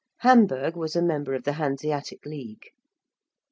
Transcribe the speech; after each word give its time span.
~Hamburg~ 0.21 0.75
was 0.75 0.95
a 0.95 1.01
member 1.03 1.35
of 1.35 1.43
the 1.43 1.53
Hanseatic 1.53 2.25
League. 2.25 2.69